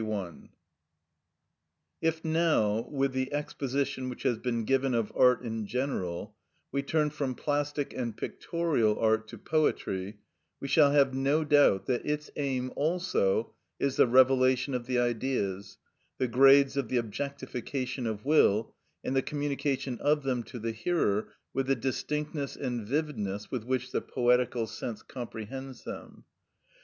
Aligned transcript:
§51. 0.03 0.49
If 2.01 2.25
now, 2.25 2.87
with 2.89 3.11
the 3.13 3.31
exposition 3.31 4.09
which 4.09 4.23
has 4.23 4.39
been 4.39 4.65
given 4.65 4.95
of 4.95 5.11
art 5.15 5.43
in 5.43 5.67
general, 5.67 6.35
we 6.71 6.81
turn 6.81 7.11
from 7.11 7.35
plastic 7.35 7.93
and 7.93 8.17
pictorial 8.17 8.97
art 8.97 9.27
to 9.27 9.37
poetry, 9.37 10.17
we 10.59 10.67
shall 10.67 10.89
have 10.89 11.13
no 11.13 11.43
doubt 11.43 11.85
that 11.85 12.03
its 12.03 12.31
aim 12.35 12.71
also 12.75 13.53
is 13.79 13.97
the 13.97 14.07
revelation 14.07 14.73
of 14.73 14.87
the 14.87 14.97
Ideas, 14.97 15.77
the 16.17 16.27
grades 16.27 16.75
of 16.75 16.87
the 16.87 16.97
objectification 16.97 18.07
of 18.07 18.25
will, 18.25 18.73
and 19.03 19.15
the 19.15 19.21
communication 19.21 19.99
of 19.99 20.23
them 20.23 20.41
to 20.45 20.57
the 20.57 20.71
hearer 20.71 21.31
with 21.53 21.67
the 21.67 21.75
distinctness 21.75 22.55
and 22.55 22.87
vividness 22.87 23.51
with 23.51 23.65
which 23.65 23.91
the 23.91 24.01
poetical 24.01 24.65
sense 24.65 25.03
comprehends 25.03 25.83
them. 25.83 26.23